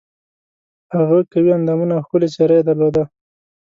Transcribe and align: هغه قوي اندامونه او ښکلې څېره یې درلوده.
هغه 0.95 1.17
قوي 1.31 1.51
اندامونه 1.59 1.93
او 1.95 2.03
ښکلې 2.05 2.27
څېره 2.35 2.53
یې 2.57 2.63
درلوده. 2.69 3.03